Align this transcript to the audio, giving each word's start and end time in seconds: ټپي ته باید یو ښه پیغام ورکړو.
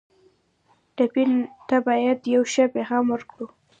ټپي 0.95 1.23
ته 1.67 1.77
باید 1.87 2.19
یو 2.33 2.41
ښه 2.53 2.63
پیغام 2.75 3.05
ورکړو. 3.09 3.47